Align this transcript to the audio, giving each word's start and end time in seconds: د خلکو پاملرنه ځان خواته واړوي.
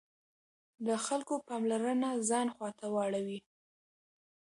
د 0.85 0.89
خلکو 1.05 1.33
پاملرنه 1.47 2.09
ځان 2.29 2.47
خواته 2.55 2.85
واړوي. 2.95 3.39